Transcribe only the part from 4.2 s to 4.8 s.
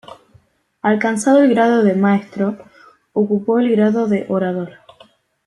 Orador.